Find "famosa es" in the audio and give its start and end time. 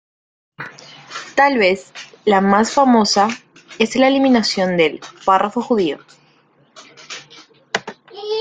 2.73-3.95